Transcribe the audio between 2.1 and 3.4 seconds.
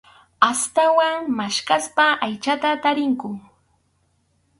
aychata tarinku.